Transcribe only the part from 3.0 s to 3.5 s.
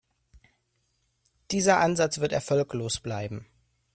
bleiben.